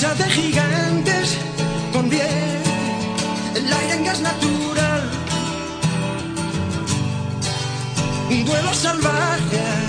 [0.00, 1.36] lucha de gigantes
[1.92, 2.70] convierte
[3.54, 5.02] el aire en gas natural.
[8.30, 9.79] Un duelo salvaje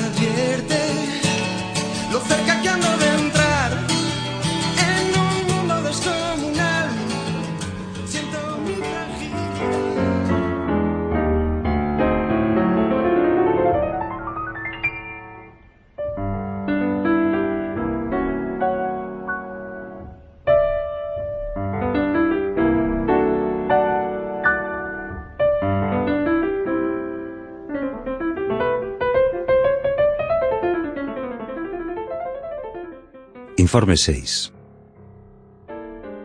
[33.61, 34.53] Informe 6.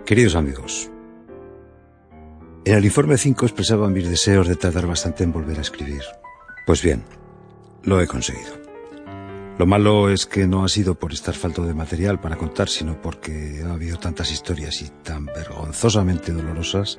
[0.07, 0.91] Queridos amigos,
[2.65, 6.01] en el informe 5 expresaba mis deseos de tardar bastante en volver a escribir.
[6.65, 7.05] Pues bien,
[7.83, 8.55] lo he conseguido.
[9.59, 13.03] Lo malo es que no ha sido por estar falto de material para contar, sino
[13.03, 16.99] porque ha habido tantas historias y tan vergonzosamente dolorosas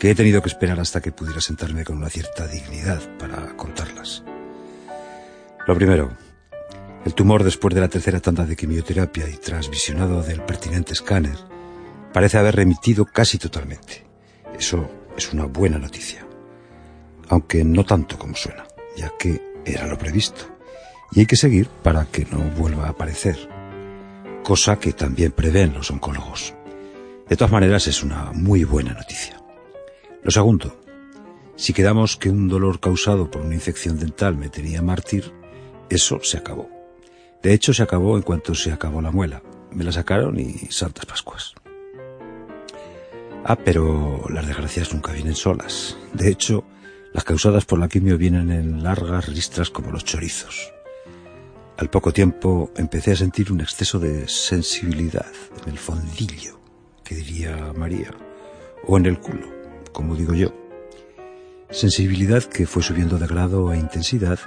[0.00, 4.24] que he tenido que esperar hasta que pudiera sentarme con una cierta dignidad para contarlas.
[5.64, 6.23] Lo primero,
[7.04, 11.36] el tumor después de la tercera tanda de quimioterapia y transvisionado del pertinente escáner
[12.12, 14.04] parece haber remitido casi totalmente.
[14.58, 16.26] Eso es una buena noticia.
[17.28, 18.64] Aunque no tanto como suena,
[18.96, 20.46] ya que era lo previsto.
[21.12, 23.36] Y hay que seguir para que no vuelva a aparecer.
[24.42, 26.54] Cosa que también prevén los oncólogos.
[27.28, 29.42] De todas maneras es una muy buena noticia.
[30.22, 30.80] Lo segundo,
[31.56, 35.32] si quedamos que un dolor causado por una infección dental me tenía mártir,
[35.90, 36.83] eso se acabó.
[37.44, 39.42] De hecho, se acabó en cuanto se acabó la muela.
[39.70, 41.52] Me la sacaron y santas pascuas.
[43.44, 45.98] Ah, pero las desgracias nunca vienen solas.
[46.14, 46.64] De hecho,
[47.12, 50.72] las causadas por la quimio vienen en largas ristras como los chorizos.
[51.76, 55.30] Al poco tiempo empecé a sentir un exceso de sensibilidad
[55.62, 56.58] en el fondillo,
[57.04, 58.10] que diría María,
[58.86, 59.48] o en el culo,
[59.92, 60.54] como digo yo.
[61.68, 64.38] Sensibilidad que fue subiendo de grado e intensidad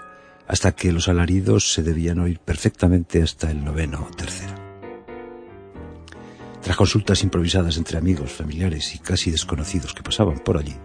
[0.48, 4.56] hasta que los alaridos se debían oír perfectamente hasta el noveno o tercero.
[6.62, 10.76] Tras consultas improvisadas entre amigos, familiares y casi desconocidos que pasaban por allí,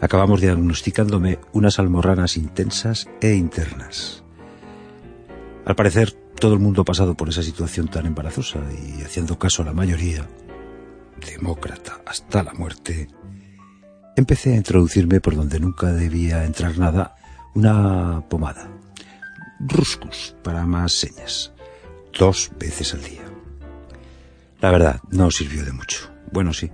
[0.00, 4.22] acabamos diagnosticándome unas almorranas intensas e internas.
[5.64, 9.62] Al parecer, todo el mundo ha pasado por esa situación tan embarazosa y haciendo caso
[9.62, 10.28] a la mayoría,
[11.24, 13.08] demócrata hasta la muerte,
[14.16, 17.16] empecé a introducirme por donde nunca debía entrar nada,
[17.54, 18.68] una pomada.
[19.60, 21.52] Ruscus, para más señas.
[22.12, 23.22] Dos veces al día.
[24.60, 26.10] La verdad, no sirvió de mucho.
[26.32, 26.70] Bueno, sí.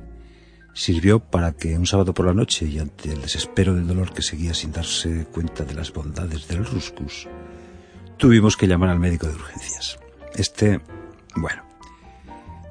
[0.74, 4.22] Sirvió para que un sábado por la noche y ante el desespero del dolor que
[4.22, 7.28] seguía sin darse cuenta de las bondades del Ruscus,
[8.16, 9.98] tuvimos que llamar al médico de urgencias.
[10.34, 10.80] Este,
[11.34, 11.62] bueno,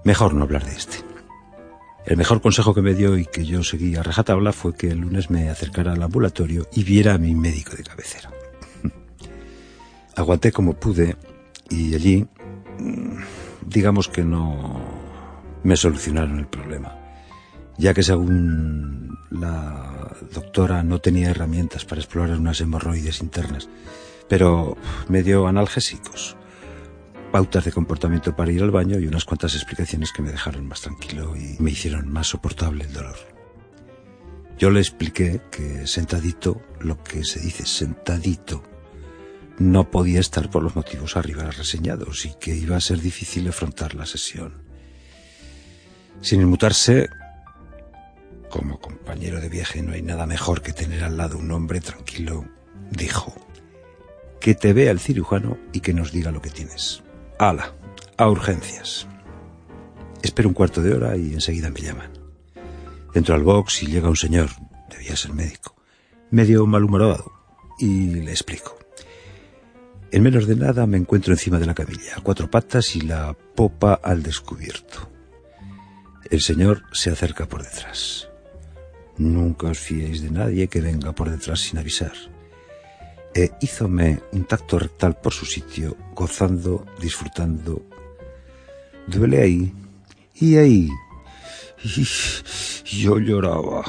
[0.03, 1.08] mejor no hablar de este.
[2.05, 4.99] El mejor consejo que me dio y que yo seguí a rajatabla fue que el
[4.99, 8.31] lunes me acercara al ambulatorio y viera a mi médico de cabecera.
[10.15, 11.17] Aguanté como pude
[11.69, 12.25] y allí,
[12.79, 13.17] mm,
[13.67, 14.81] digamos que no
[15.63, 16.95] me solucionaron el problema,
[17.77, 23.69] ya que según la doctora no tenía herramientas para explorar unas hemorroides internas,
[24.27, 24.77] pero
[25.09, 26.37] me dio analgésicos
[27.31, 30.81] pautas de comportamiento para ir al baño y unas cuantas explicaciones que me dejaron más
[30.81, 33.17] tranquilo y me hicieron más soportable el dolor.
[34.57, 38.63] Yo le expliqué que sentadito, lo que se dice sentadito,
[39.57, 43.95] no podía estar por los motivos arriba reseñados y que iba a ser difícil afrontar
[43.95, 44.63] la sesión.
[46.21, 47.09] Sin inmutarse,
[48.49, 52.45] como compañero de viaje no hay nada mejor que tener al lado un hombre tranquilo,
[52.91, 53.33] dijo,
[54.41, 57.03] que te vea el cirujano y que nos diga lo que tienes.
[57.39, 57.73] Ala,
[58.17, 59.07] a urgencias.
[60.21, 62.11] Espero un cuarto de hora y enseguida me llaman.
[63.13, 64.49] Entro al box y llega un señor,
[64.89, 65.73] debía ser médico,
[66.31, 67.31] medio malhumorado,
[67.79, 68.77] y le explico.
[70.11, 73.33] En menos de nada me encuentro encima de la camilla, a cuatro patas y la
[73.55, 75.09] popa al descubierto.
[76.29, 78.27] El señor se acerca por detrás.
[79.17, 82.11] Nunca os fiéis de nadie que venga por detrás sin avisar
[83.33, 87.81] e hízome un tacto rectal por su sitio, gozando, disfrutando.
[89.07, 89.73] Duele ahí,
[90.35, 90.89] y ahí.
[91.83, 93.83] Y yo lloraba,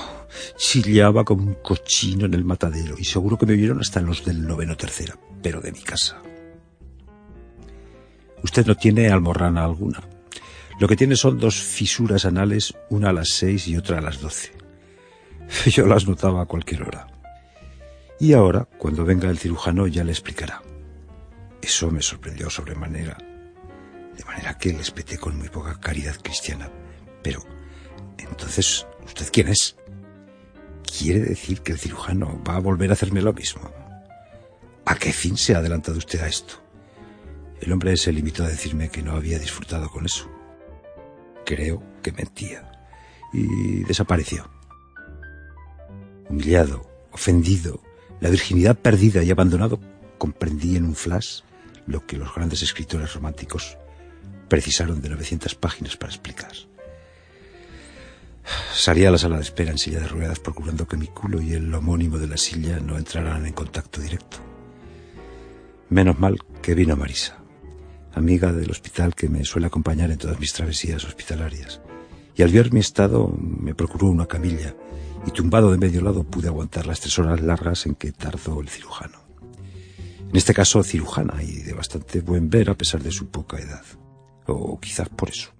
[0.57, 4.47] chillaba como un cochino en el matadero, y seguro que me vieron hasta los del
[4.47, 6.21] noveno tercera, pero de mi casa.
[8.43, 10.01] Usted no tiene almorrana alguna.
[10.79, 14.21] Lo que tiene son dos fisuras anales, una a las seis y otra a las
[14.21, 14.53] doce.
[15.67, 17.07] Yo las notaba a cualquier hora.
[18.21, 20.63] Y ahora, cuando venga el cirujano, ya le explicará.
[21.63, 23.17] Eso me sorprendió sobremanera.
[24.15, 26.71] De manera que le espeté con muy poca caridad cristiana.
[27.23, 27.41] Pero,
[28.19, 29.75] entonces, ¿usted quién es?
[30.83, 33.73] ¿Quiere decir que el cirujano va a volver a hacerme lo mismo?
[34.85, 36.63] ¿A qué fin se ha adelantado usted a esto?
[37.59, 40.31] El hombre se limitó a decirme que no había disfrutado con eso.
[41.47, 42.71] Creo que mentía.
[43.33, 44.51] Y desapareció.
[46.29, 47.81] Humillado, ofendido,
[48.21, 49.81] la virginidad perdida y abandonado,
[50.19, 51.41] comprendí en un flash
[51.87, 53.79] lo que los grandes escritores románticos
[54.49, 56.53] precisaron de 900 páginas para explicar.
[58.75, 61.53] Salí a la sala de espera en silla de ruedas procurando que mi culo y
[61.53, 64.39] el homónimo de la silla no entraran en contacto directo.
[65.89, 67.41] Menos mal que vino Marisa
[68.15, 71.81] amiga del hospital que me suele acompañar en todas mis travesías hospitalarias.
[72.37, 74.75] Y al ver mi estado me procuró una camilla
[75.27, 78.69] y tumbado de medio lado pude aguantar las tres horas largas en que tardó el
[78.69, 79.19] cirujano.
[80.29, 83.85] En este caso cirujana y de bastante buen ver a pesar de su poca edad.
[84.47, 85.51] O quizás por eso.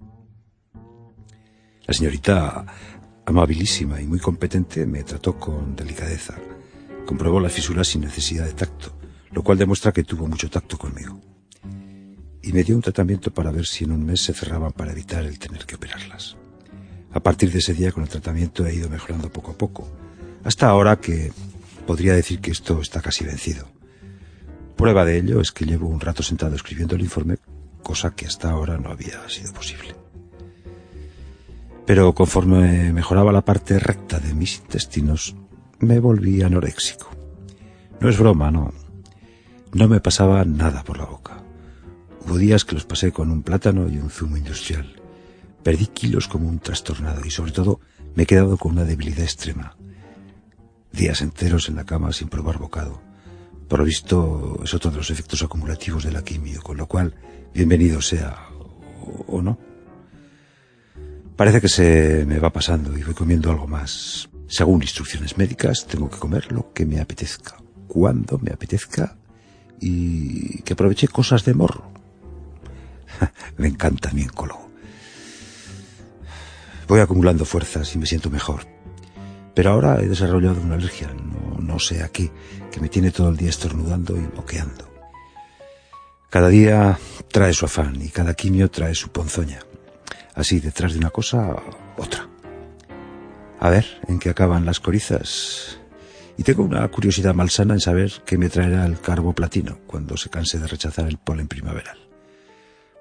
[1.85, 2.65] La señorita,
[3.25, 6.35] amabilísima y muy competente, me trató con delicadeza.
[7.05, 8.93] Comprobó las fisuras sin necesidad de tacto,
[9.31, 11.19] lo cual demuestra que tuvo mucho tacto conmigo
[12.41, 15.23] y me dio un tratamiento para ver si en un mes se cerraban para evitar
[15.25, 16.37] el tener que operarlas.
[17.13, 19.87] A partir de ese día con el tratamiento he ido mejorando poco a poco,
[20.43, 21.31] hasta ahora que
[21.85, 23.67] podría decir que esto está casi vencido.
[24.75, 27.37] Prueba de ello es que llevo un rato sentado escribiendo el informe,
[27.83, 29.95] cosa que hasta ahora no había sido posible.
[31.85, 35.35] Pero conforme mejoraba la parte recta de mis intestinos,
[35.79, 37.09] me volví anoréxico.
[37.99, 38.73] No es broma, no.
[39.73, 41.43] No me pasaba nada por la boca.
[42.25, 45.00] Hubo días que los pasé con un plátano y un zumo industrial.
[45.63, 47.79] Perdí kilos como un trastornado y sobre todo
[48.15, 49.75] me he quedado con una debilidad extrema.
[50.91, 53.01] Días enteros en la cama sin probar bocado.
[53.67, 57.15] Por lo visto es otro de los efectos acumulativos de la quimio, con lo cual
[57.53, 58.47] bienvenido sea
[59.27, 59.57] o, no.
[61.35, 64.29] Parece que se me va pasando y voy comiendo algo más.
[64.47, 67.55] Según instrucciones médicas, tengo que comer lo que me apetezca,
[67.87, 69.17] cuando me apetezca
[69.79, 71.89] y que aproveche cosas de morro.
[73.57, 74.70] me encanta mi oncólogo.
[76.91, 78.67] Voy acumulando fuerzas y me siento mejor.
[79.55, 81.07] Pero ahora he desarrollado una alergia,
[81.57, 82.29] no, sé a qué,
[82.69, 84.91] que me tiene todo el día estornudando y moqueando.
[86.29, 86.99] Cada día
[87.31, 89.61] trae su afán y cada quimio trae su ponzoña.
[90.35, 91.55] Así, detrás de una cosa,
[91.95, 92.27] otra.
[93.61, 95.79] A ver en qué acaban las corizas.
[96.37, 100.29] Y tengo una curiosidad malsana en saber qué me traerá el carbo platino cuando se
[100.29, 101.99] canse de rechazar el polen primaveral.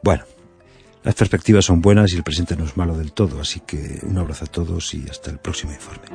[0.00, 0.22] Bueno,
[1.02, 4.18] las perspectivas son buenas y el presente no es malo del todo, así que un
[4.18, 6.08] abrazo a todos y hasta el próximo informe.